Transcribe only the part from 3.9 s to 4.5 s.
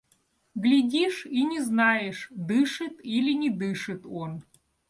он.